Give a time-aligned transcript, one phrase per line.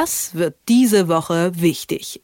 [0.00, 2.22] Das wird diese Woche wichtig.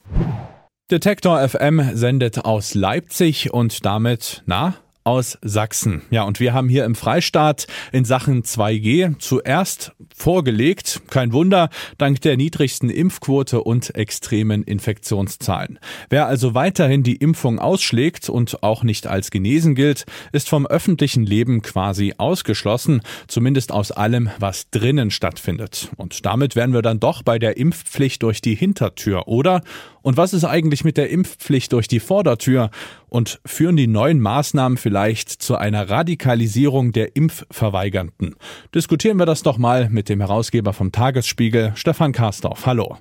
[0.92, 6.02] Detektor FM sendet aus Leipzig und damit, na, aus Sachsen.
[6.10, 11.68] Ja, und wir haben hier im Freistaat in Sachen 2G zuerst vorgelegt, kein Wunder,
[11.98, 15.80] dank der niedrigsten Impfquote und extremen Infektionszahlen.
[16.08, 21.26] Wer also weiterhin die Impfung ausschlägt und auch nicht als genesen gilt, ist vom öffentlichen
[21.26, 25.90] Leben quasi ausgeschlossen, zumindest aus allem, was drinnen stattfindet.
[25.96, 29.62] Und damit wären wir dann doch bei der Impfpflicht durch die Hintertür, oder?
[30.02, 32.70] Und was ist eigentlich mit der Impfpflicht durch die Vordertür?
[33.08, 38.34] Und führen die neuen Maßnahmen vielleicht zu einer Radikalisierung der Impfverweigernden?
[38.74, 42.66] Diskutieren wir das doch mal mit dem Herausgeber vom Tagesspiegel, Stefan Karsdorf.
[42.66, 42.98] Hallo.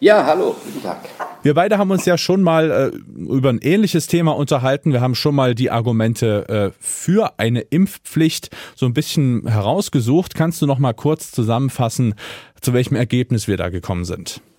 [0.00, 1.08] Ja, hallo, guten Tag.
[1.42, 2.86] Wir beide haben uns ja schon mal äh,
[3.18, 4.92] über ein ähnliches Thema unterhalten.
[4.92, 10.34] Wir haben schon mal die Argumente äh, für eine Impfpflicht so ein bisschen herausgesucht.
[10.34, 12.14] Kannst du noch mal kurz zusammenfassen,
[12.62, 14.40] zu welchem Ergebnis wir da gekommen sind?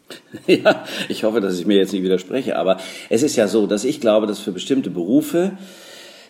[0.48, 2.77] Ja, ich hoffe, dass ich mir jetzt nicht widerspreche, aber
[3.10, 5.54] es ist ja so, dass ich glaube, dass für bestimmte Berufe,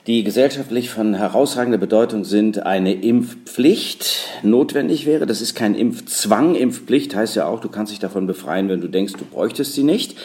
[0.08, 5.28] die gesellschaftlich von herausragender Bedeutung sind, eine Impfpflicht notwendig wäre.
[5.28, 6.56] Das ist kein Impfzwang.
[6.56, 9.84] Impfpflicht heißt ja auch, du kannst dich davon befreien, wenn du denkst, du bräuchtest sie
[9.84, 10.18] nicht.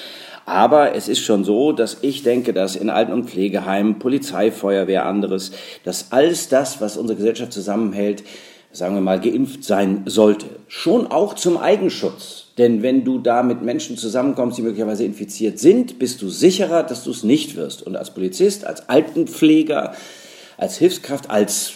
[0.47, 5.05] Aber es ist schon so, dass ich denke, dass in Alten- und Pflegeheimen, Polizei, Feuerwehr,
[5.05, 5.51] anderes,
[5.85, 8.23] dass alles das, was unsere Gesellschaft zusammenhält,
[8.73, 10.47] sagen wir mal, geimpft sein sollte.
[10.69, 12.46] Schon auch zum Eigenschutz.
[12.59, 17.05] Denn wenn du da mit Menschen zusammenkommst, die möglicherweise infiziert sind, bist du sicherer, dass
[17.05, 17.83] du es nicht wirst.
[17.83, 19.95] Und als Polizist, als Altenpfleger,
[20.57, 21.75] als Hilfskraft, als,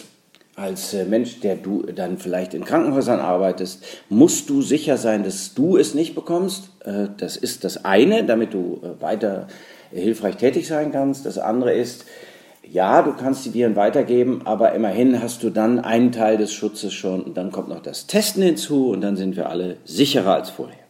[0.55, 5.53] als äh, Mensch, der du dann vielleicht in Krankenhäusern arbeitest, musst du sicher sein, dass
[5.53, 6.71] du es nicht bekommst.
[6.83, 9.47] Äh, das ist das eine, damit du äh, weiter
[9.91, 11.27] hilfreich tätig sein kannst.
[11.27, 12.05] Das andere ist,
[12.63, 16.93] ja, du kannst die Viren weitergeben, aber immerhin hast du dann einen Teil des Schutzes
[16.93, 20.49] schon und dann kommt noch das Testen hinzu und dann sind wir alle sicherer als
[20.49, 20.81] vorher.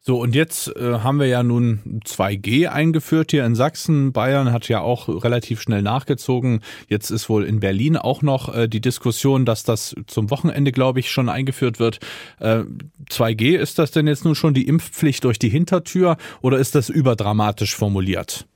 [0.00, 4.12] So, und jetzt äh, haben wir ja nun 2G eingeführt hier in Sachsen.
[4.12, 6.60] Bayern hat ja auch relativ schnell nachgezogen.
[6.88, 11.00] Jetzt ist wohl in Berlin auch noch äh, die Diskussion, dass das zum Wochenende, glaube
[11.00, 11.98] ich, schon eingeführt wird.
[12.38, 12.62] Äh,
[13.10, 16.88] 2G, ist das denn jetzt nun schon die Impfpflicht durch die Hintertür oder ist das
[16.88, 18.46] überdramatisch formuliert?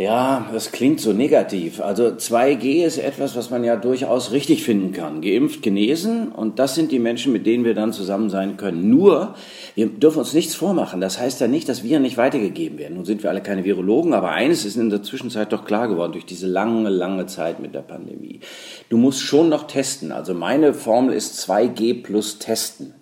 [0.00, 1.78] Ja, das klingt so negativ.
[1.82, 5.20] Also 2G ist etwas, was man ja durchaus richtig finden kann.
[5.20, 8.88] Geimpft, genesen und das sind die Menschen, mit denen wir dann zusammen sein können.
[8.88, 9.34] Nur,
[9.74, 11.02] wir dürfen uns nichts vormachen.
[11.02, 12.94] Das heißt ja nicht, dass wir nicht weitergegeben werden.
[12.94, 16.12] Nun sind wir alle keine Virologen, aber eines ist in der Zwischenzeit doch klar geworden
[16.12, 18.40] durch diese lange, lange Zeit mit der Pandemie.
[18.88, 20.12] Du musst schon noch testen.
[20.12, 22.94] Also meine Formel ist 2G plus testen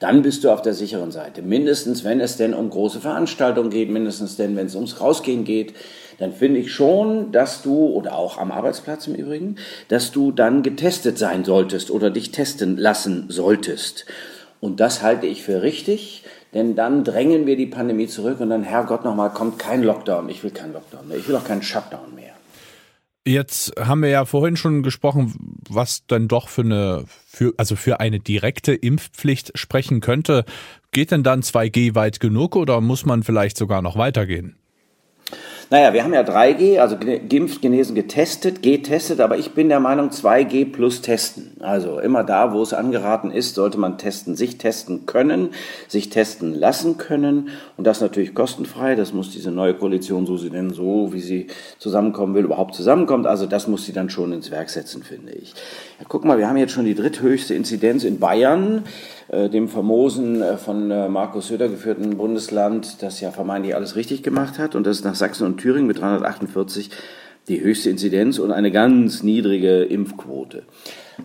[0.00, 1.42] dann bist du auf der sicheren Seite.
[1.42, 5.74] Mindestens, wenn es denn um große Veranstaltungen geht, mindestens denn, wenn es ums Rausgehen geht,
[6.18, 9.56] dann finde ich schon, dass du, oder auch am Arbeitsplatz im Übrigen,
[9.88, 14.04] dass du dann getestet sein solltest oder dich testen lassen solltest.
[14.60, 18.64] Und das halte ich für richtig, denn dann drängen wir die Pandemie zurück und dann,
[18.64, 20.28] Herrgott, nochmal, kommt kein Lockdown.
[20.28, 21.18] Ich will keinen Lockdown mehr.
[21.18, 22.32] Ich will auch keinen Shutdown mehr.
[23.24, 28.00] Jetzt haben wir ja vorhin schon gesprochen, was dann doch für eine, für, also für
[28.00, 30.44] eine direkte Impfpflicht sprechen könnte.
[30.92, 34.56] Geht denn dann 2G weit genug oder muss man vielleicht sogar noch weitergehen?
[35.70, 40.08] Naja, wir haben ja 3G, also geimpft, genesen, getestet, getestet, aber ich bin der Meinung
[40.08, 41.58] 2G plus testen.
[41.60, 45.50] Also immer da, wo es angeraten ist, sollte man testen, sich testen können,
[45.86, 48.94] sich testen lassen können und das natürlich kostenfrei.
[48.94, 53.26] Das muss diese neue Koalition, so sie denn so, wie sie zusammenkommen will, überhaupt zusammenkommt.
[53.26, 55.52] Also das muss sie dann schon ins Werk setzen, finde ich.
[56.00, 58.84] Ja, guck mal, wir haben jetzt schon die dritthöchste Inzidenz in Bayern.
[59.28, 64.22] Äh, dem famosen, äh, von äh, Markus Söder geführten Bundesland, das ja vermeintlich alles richtig
[64.22, 64.74] gemacht hat.
[64.74, 66.90] Und das ist nach Sachsen und Thüringen mit 348
[67.48, 70.64] die höchste Inzidenz und eine ganz niedrige Impfquote.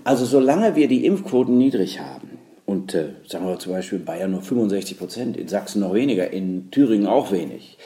[0.04, 4.32] Also solange wir die Impfquoten niedrig haben, und äh, sagen wir zum Beispiel in Bayern
[4.32, 7.78] nur 65 Prozent, in Sachsen noch weniger, in Thüringen auch wenig,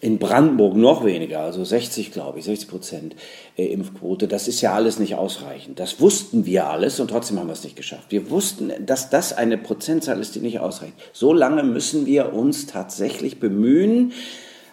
[0.00, 3.16] in Brandenburg noch weniger, also 60, glaube ich, 60 Prozent
[3.56, 4.28] äh, Impfquote.
[4.28, 5.80] Das ist ja alles nicht ausreichend.
[5.80, 8.06] Das wussten wir alles und trotzdem haben wir es nicht geschafft.
[8.10, 10.94] Wir wussten, dass das eine Prozentzahl ist, die nicht ausreicht.
[11.12, 14.12] So lange müssen wir uns tatsächlich bemühen,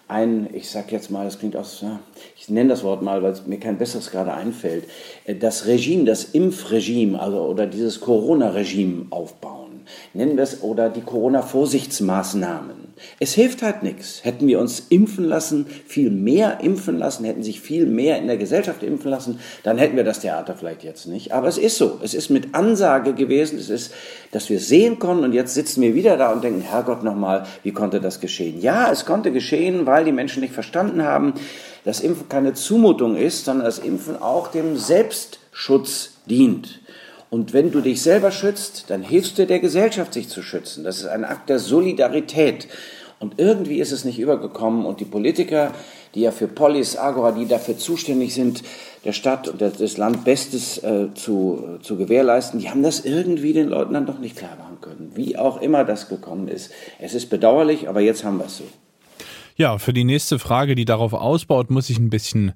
[0.07, 1.83] ein, ich sag jetzt mal, das klingt aus,
[2.37, 4.85] ich nenne das Wort mal, weil mir kein besseres gerade einfällt,
[5.25, 9.64] äh, das Regime, das Impfregime, also oder dieses Corona-Regime aufbauen.
[10.13, 12.85] Nennen wir es oder die Corona-Vorsichtsmaßnahmen.
[13.19, 14.23] Es hilft halt nichts.
[14.23, 18.37] Hätten wir uns impfen lassen, viel mehr impfen lassen, hätten sich viel mehr in der
[18.37, 21.33] Gesellschaft impfen lassen, dann hätten wir das Theater vielleicht jetzt nicht.
[21.33, 21.99] Aber es ist so.
[22.01, 23.59] Es ist mit Ansage gewesen.
[23.59, 23.93] Es ist,
[24.31, 27.71] dass wir sehen konnten und jetzt sitzen wir wieder da und denken, Herrgott nochmal, wie
[27.71, 28.61] konnte das geschehen?
[28.61, 31.33] Ja, es konnte geschehen, weil die Menschen nicht verstanden haben,
[31.83, 36.79] dass Impfen keine Zumutung ist, sondern dass Impfen auch dem Selbstschutz dient.
[37.35, 40.85] Und wenn du dich selber schützt, dann hilfst du der Gesellschaft, sich zu schützen.
[40.85, 42.69] Das ist ein Akt der Solidarität.
[43.19, 45.73] Und irgendwie ist es nicht übergekommen und die Politiker,
[46.13, 48.63] die ja für Polis, Agora, die dafür zuständig sind,
[49.03, 53.67] der Stadt und des Land Bestes äh, zu, zu gewährleisten, die haben das irgendwie den
[53.67, 55.11] Leuten dann doch nicht klar machen können.
[55.15, 56.71] Wie auch immer das gekommen ist.
[56.99, 58.63] Es ist bedauerlich, aber jetzt haben wir es so.
[59.57, 62.53] Ja, für die nächste Frage, die darauf ausbaut, muss ich ein bisschen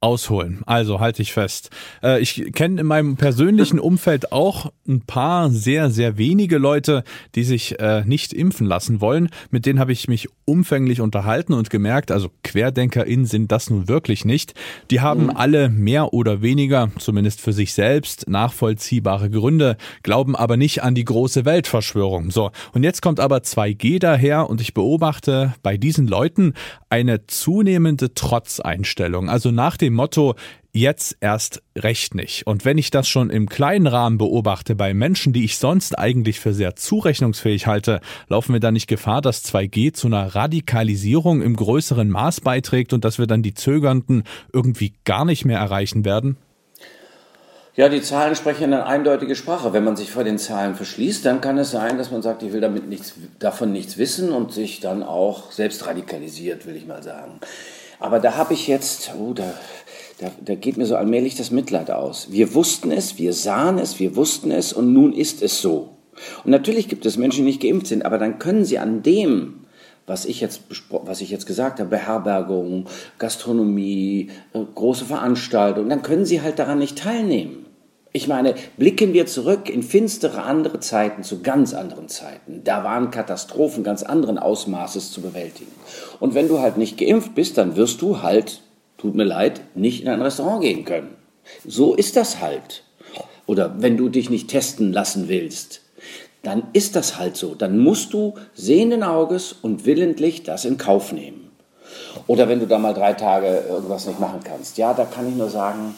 [0.00, 0.62] ausholen.
[0.64, 1.68] Also halte ich fest.
[2.02, 7.04] Äh, ich kenne in meinem persönlichen Umfeld auch ein paar sehr, sehr wenige Leute,
[7.34, 9.28] die sich äh, nicht impfen lassen wollen.
[9.50, 14.24] Mit denen habe ich mich umfänglich unterhalten und gemerkt, also QuerdenkerInnen sind das nun wirklich
[14.24, 14.54] nicht.
[14.90, 15.36] Die haben mhm.
[15.36, 21.04] alle mehr oder weniger, zumindest für sich selbst, nachvollziehbare Gründe, glauben aber nicht an die
[21.04, 22.30] große Weltverschwörung.
[22.30, 26.54] So, und jetzt kommt aber 2G daher und ich beobachte bei diesen Leuten
[26.90, 29.30] eine zunehmende Trotzeinstellung.
[29.30, 30.34] Also nach dem Motto,
[30.72, 32.46] jetzt erst recht nicht.
[32.46, 36.40] Und wenn ich das schon im kleinen Rahmen beobachte bei Menschen, die ich sonst eigentlich
[36.40, 41.56] für sehr zurechnungsfähig halte, laufen wir da nicht Gefahr, dass 2G zu einer Radikalisierung im
[41.56, 46.36] größeren Maß beiträgt und dass wir dann die Zögernden irgendwie gar nicht mehr erreichen werden?
[47.76, 49.72] Ja, die Zahlen sprechen eine eindeutige Sprache.
[49.72, 52.52] Wenn man sich vor den Zahlen verschließt, dann kann es sein, dass man sagt, ich
[52.52, 57.02] will damit nichts, davon nichts wissen und sich dann auch selbst radikalisiert, will ich mal
[57.02, 57.38] sagen.
[58.00, 59.54] Aber da habe ich jetzt, oh, da,
[60.18, 62.32] da, da geht mir so allmählich das Mitleid aus.
[62.32, 65.90] Wir wussten es, wir sahen es, wir wussten es und nun ist es so.
[66.44, 69.66] Und natürlich gibt es Menschen, die nicht geimpft sind, aber dann können sie an dem,
[70.06, 72.86] was ich jetzt, was ich jetzt gesagt habe, Beherbergung,
[73.18, 77.66] Gastronomie, äh, große Veranstaltungen, dann können sie halt daran nicht teilnehmen.
[78.12, 82.62] Ich meine, blicken wir zurück in finstere andere Zeiten, zu ganz anderen Zeiten.
[82.64, 85.70] Da waren Katastrophen ganz anderen Ausmaßes zu bewältigen.
[86.18, 88.62] Und wenn du halt nicht geimpft bist, dann wirst du halt,
[88.98, 91.14] tut mir leid, nicht in ein Restaurant gehen können.
[91.64, 92.82] So ist das halt.
[93.46, 95.82] Oder wenn du dich nicht testen lassen willst,
[96.42, 97.54] dann ist das halt so.
[97.54, 101.50] Dann musst du sehenden Auges und willentlich das in Kauf nehmen.
[102.26, 104.78] Oder wenn du da mal drei Tage irgendwas nicht machen kannst.
[104.78, 105.94] Ja, da kann ich nur sagen,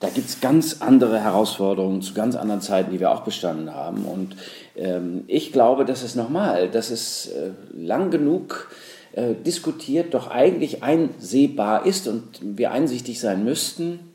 [0.00, 4.04] da gibt es ganz andere Herausforderungen zu ganz anderen Zeiten, die wir auch bestanden haben.
[4.04, 4.36] Und
[4.76, 8.68] ähm, ich glaube, das ist nochmal, dass es äh, lang genug
[9.12, 14.11] äh, diskutiert, doch eigentlich einsehbar ist und wir einsichtig sein müssten,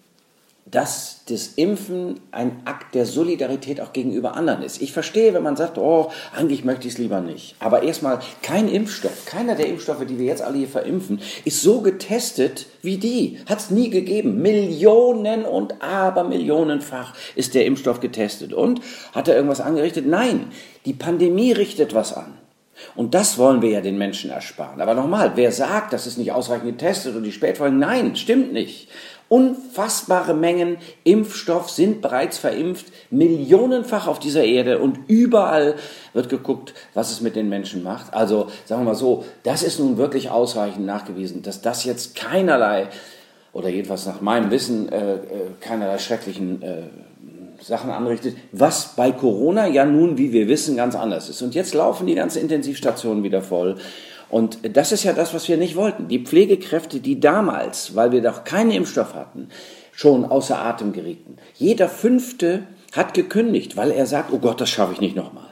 [0.72, 4.82] dass das Impfen ein Akt der Solidarität auch gegenüber anderen ist.
[4.82, 7.56] Ich verstehe, wenn man sagt, oh, eigentlich möchte ich es lieber nicht.
[7.60, 11.82] Aber erstmal, kein Impfstoff, keiner der Impfstoffe, die wir jetzt alle hier verimpfen, ist so
[11.82, 13.40] getestet wie die.
[13.48, 14.42] Hat es nie gegeben.
[14.42, 18.54] Millionen und Abermillionenfach ist der Impfstoff getestet.
[18.54, 18.82] Und
[19.14, 20.06] hat er irgendwas angerichtet?
[20.06, 20.48] Nein,
[20.86, 22.34] die Pandemie richtet was an.
[22.96, 24.82] Und das wollen wir ja den Menschen ersparen.
[24.82, 27.80] Aber nochmal, wer sagt, das ist nicht ausreichend getestet und die Spätfolgen?
[27.80, 28.90] Nein, stimmt nicht.
[29.30, 35.76] Unfassbare Mengen Impfstoff sind bereits verimpft, millionenfach auf dieser Erde und überall
[36.14, 38.14] wird geguckt, was es mit den Menschen macht.
[38.14, 42.88] Also sagen wir mal so, das ist nun wirklich ausreichend nachgewiesen, dass das jetzt keinerlei,
[43.52, 45.20] oder jedenfalls nach meinem Wissen, äh, äh
[45.60, 46.84] keinerlei schrecklichen äh,
[47.62, 51.42] Sachen anrichtet, was bei Corona ja nun, wie wir wissen, ganz anders ist.
[51.42, 53.78] Und jetzt laufen die ganzen Intensivstationen wieder voll.
[54.30, 56.08] Und das ist ja das, was wir nicht wollten.
[56.08, 59.50] Die Pflegekräfte, die damals, weil wir doch keinen Impfstoff hatten,
[59.94, 61.38] schon außer Atem gerieten.
[61.56, 62.64] Jeder Fünfte
[62.94, 65.48] hat gekündigt, weil er sagt, oh Gott, das schaffe ich nicht nochmal.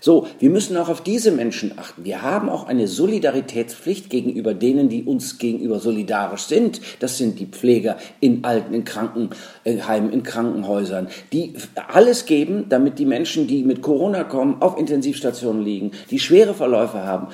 [0.00, 2.04] So, wir müssen auch auf diese Menschen achten.
[2.04, 6.80] Wir haben auch eine Solidaritätspflicht gegenüber denen, die uns gegenüber solidarisch sind.
[7.00, 11.54] Das sind die Pfleger in Alten, in Krankenheimen, in Krankenhäusern, die
[11.88, 17.04] alles geben, damit die Menschen, die mit Corona kommen, auf Intensivstationen liegen, die schwere Verläufe
[17.04, 17.28] haben,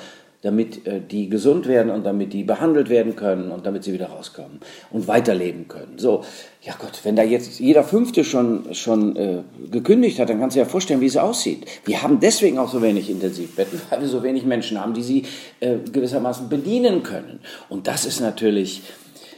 [0.45, 4.07] damit äh, die gesund werden und damit die behandelt werden können und damit sie wieder
[4.07, 4.59] rauskommen
[4.91, 5.97] und weiterleben können.
[5.97, 6.23] So,
[6.61, 10.59] ja Gott, wenn da jetzt jeder Fünfte schon, schon äh, gekündigt hat, dann kannst du
[10.59, 11.65] ja vorstellen, wie es aussieht.
[11.83, 15.23] Wir haben deswegen auch so wenig Intensivbetten, weil wir so wenig Menschen haben, die sie
[15.61, 17.39] äh, gewissermaßen bedienen können.
[17.67, 18.83] Und das ist natürlich,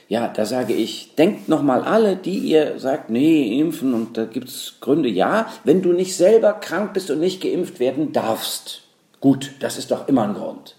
[0.09, 4.49] ja, da sage ich, denkt nochmal alle, die ihr sagt, nee, impfen und da gibt
[4.49, 5.07] es Gründe.
[5.07, 8.86] Ja, wenn du nicht selber krank bist und nicht geimpft werden darfst,
[9.21, 10.75] gut, das ist doch immer ein Grund.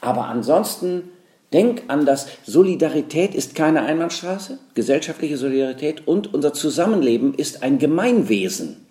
[0.00, 1.10] Aber ansonsten
[1.52, 8.86] denk an das, Solidarität ist keine Einbahnstraße, gesellschaftliche Solidarität und unser Zusammenleben ist ein Gemeinwesen.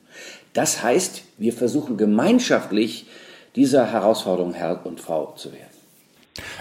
[0.53, 3.07] Das heißt, wir versuchen gemeinschaftlich
[3.55, 5.70] dieser Herausforderung Herr und Frau zu werden.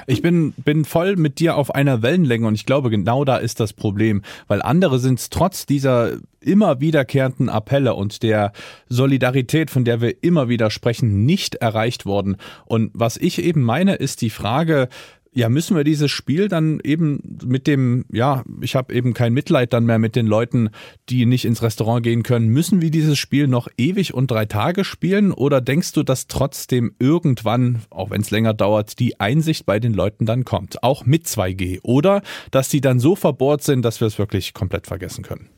[0.07, 3.61] Ich bin, bin voll mit dir auf einer Wellenlänge und ich glaube, genau da ist
[3.61, 8.53] das Problem, weil andere sind trotz dieser immer wiederkehrenden Appelle und der
[8.89, 12.37] Solidarität, von der wir immer wieder sprechen, nicht erreicht worden.
[12.65, 14.89] Und was ich eben meine, ist die Frage,
[15.33, 19.73] ja, müssen wir dieses Spiel dann eben mit dem, ja, ich habe eben kein Mitleid
[19.73, 20.71] dann mehr mit den Leuten,
[21.09, 22.49] die nicht ins Restaurant gehen können.
[22.49, 26.95] Müssen wir dieses Spiel noch ewig und drei Tage spielen oder denkst du, dass trotzdem
[26.99, 31.27] irgendwann, auch wenn es länger dauert, die Einsicht bei den Leuten dann kommt, auch mit
[31.27, 35.49] 2G oder dass die dann so verbohrt sind, dass wir es wirklich komplett vergessen können?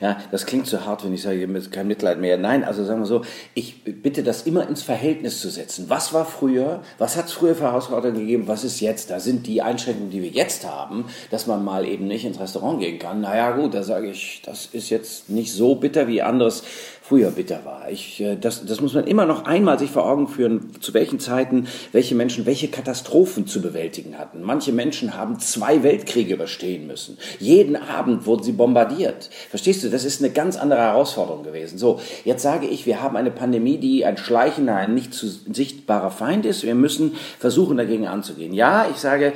[0.00, 2.36] Ja, das klingt so hart, wenn ich sage, kein Mitleid mehr.
[2.36, 3.22] Nein, also sagen wir so,
[3.54, 5.86] ich bitte das immer ins Verhältnis zu setzen.
[5.88, 6.82] Was war früher?
[6.98, 8.48] Was hat es früher für Herausforderungen gegeben?
[8.48, 9.10] Was ist jetzt?
[9.10, 12.80] Da sind die Einschränkungen, die wir jetzt haben, dass man mal eben nicht ins Restaurant
[12.80, 13.20] gehen kann.
[13.20, 16.62] Naja, gut, da sage ich, das ist jetzt nicht so bitter wie anderes
[17.02, 17.90] früher bitter war.
[17.90, 21.18] Ich, äh, das, das muss man immer noch einmal sich vor Augen führen, zu welchen
[21.18, 24.42] Zeiten welche Menschen welche Katastrophen zu bewältigen hatten.
[24.42, 27.18] Manche Menschen haben zwei Weltkriege überstehen müssen.
[27.40, 29.30] Jeden Abend wurden sie bombardiert.
[29.50, 31.76] Verstehst du, das ist eine ganz andere Herausforderung gewesen.
[31.76, 36.10] So, jetzt sage ich, wir haben eine Pandemie, die ein schleichender, ein nicht zu sichtbarer
[36.10, 36.62] Feind ist.
[36.62, 38.54] Wir müssen versuchen, dagegen anzugehen.
[38.54, 39.32] Ja, ich sage,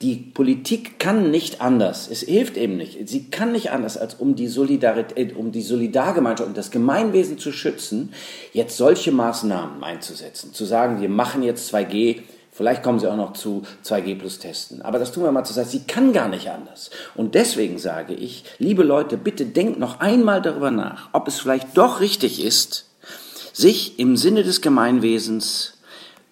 [0.00, 2.08] die Politik kann nicht anders.
[2.10, 3.08] Es hilft eben nicht.
[3.08, 7.50] Sie kann nicht anders, als um die Solidarität, um die Solidargemeinschaft und das Gemeinwesen zu
[7.50, 8.12] schützen,
[8.52, 10.52] jetzt solche Maßnahmen einzusetzen.
[10.52, 14.82] Zu sagen, wir machen jetzt 2G, Vielleicht kommen sie auch noch zu 2G plus Testen.
[14.82, 16.90] Aber das tun wir mal zu sagen, sie kann gar nicht anders.
[17.14, 21.78] Und deswegen sage ich, liebe Leute, bitte denkt noch einmal darüber nach, ob es vielleicht
[21.78, 22.86] doch richtig ist,
[23.52, 25.74] sich im Sinne des Gemeinwesens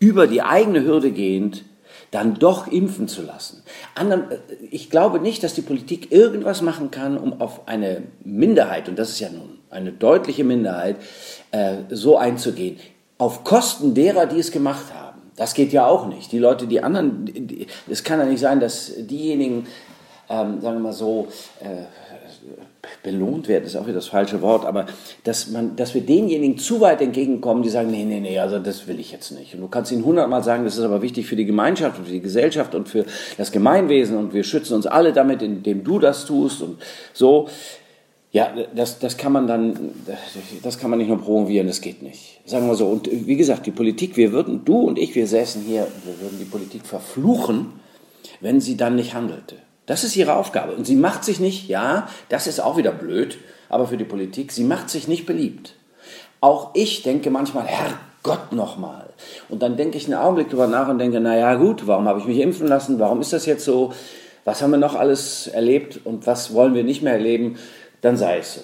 [0.01, 1.63] über die eigene Hürde gehend
[2.11, 3.63] dann doch impfen zu lassen.
[4.71, 9.11] Ich glaube nicht, dass die Politik irgendwas machen kann, um auf eine Minderheit, und das
[9.11, 10.97] ist ja nun eine deutliche Minderheit,
[11.51, 12.79] äh, so einzugehen,
[13.19, 15.23] auf Kosten derer, die es gemacht haben.
[15.37, 16.33] Das geht ja auch nicht.
[16.33, 17.31] Die Leute, die anderen,
[17.89, 19.67] es kann ja nicht sein, dass diejenigen,
[20.29, 21.29] ähm, sagen wir mal so,
[21.61, 21.85] äh,
[23.03, 24.87] belohnt werden, ist auch wieder das falsche Wort, aber
[25.25, 28.87] dass, man, dass wir denjenigen zu weit entgegenkommen, die sagen, nee, nee, nee, also das
[28.87, 29.55] will ich jetzt nicht.
[29.55, 32.13] Und du kannst ihnen hundertmal sagen, das ist aber wichtig für die Gemeinschaft und für
[32.13, 33.05] die Gesellschaft und für
[33.37, 36.79] das Gemeinwesen und wir schützen uns alle damit, indem du das tust und
[37.13, 37.49] so.
[38.33, 39.93] Ja, das, das kann man dann,
[40.63, 42.41] das kann man nicht nur promovieren, das geht nicht.
[42.45, 42.87] Sagen wir so.
[42.87, 46.39] Und wie gesagt, die Politik, wir würden, du und ich, wir säßen hier, wir würden
[46.39, 47.73] die Politik verfluchen,
[48.41, 49.57] wenn sie dann nicht handelte.
[49.87, 50.73] Das ist ihre Aufgabe.
[50.73, 53.39] Und sie macht sich nicht, ja, das ist auch wieder blöd,
[53.69, 55.75] aber für die Politik, sie macht sich nicht beliebt.
[56.41, 59.09] Auch ich denke manchmal, Herrgott nochmal.
[59.49, 62.27] Und dann denke ich einen Augenblick drüber nach und denke, naja gut, warum habe ich
[62.27, 62.99] mich impfen lassen?
[62.99, 63.93] Warum ist das jetzt so?
[64.45, 67.57] Was haben wir noch alles erlebt und was wollen wir nicht mehr erleben?
[68.01, 68.61] Dann sei es so.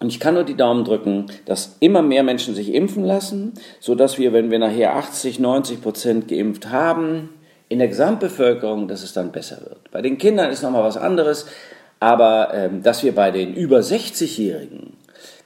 [0.00, 4.18] Und ich kann nur die Daumen drücken, dass immer mehr Menschen sich impfen lassen, sodass
[4.18, 7.28] wir, wenn wir nachher 80, 90 Prozent geimpft haben,
[7.70, 9.90] in der Gesamtbevölkerung, dass es dann besser wird.
[9.92, 11.46] Bei den Kindern ist nochmal was anderes,
[12.00, 14.94] aber ähm, dass wir bei den über 60-Jährigen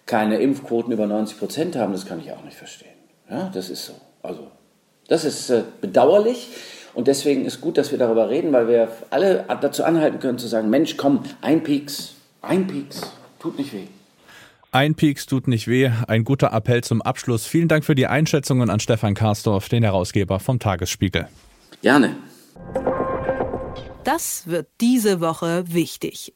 [0.06, 2.88] keine Impfquoten über 90 Prozent haben, das kann ich auch nicht verstehen.
[3.30, 3.92] Ja, das ist so.
[4.22, 4.48] Also,
[5.06, 6.48] das ist äh, bedauerlich.
[6.94, 10.46] Und deswegen ist gut, dass wir darüber reden, weil wir alle dazu anhalten können zu
[10.46, 13.02] sagen, Mensch, komm, ein Pieks, ein Pieks,
[13.38, 13.86] tut nicht weh.
[14.70, 15.90] Ein Pieks tut nicht weh.
[16.08, 17.46] Ein guter Appell zum Abschluss.
[17.46, 21.28] Vielen Dank für die Einschätzungen an Stefan Karsdorf, den Herausgeber vom Tagesspiegel.
[21.84, 22.16] Gerne.
[24.04, 26.32] Das wird diese Woche wichtig.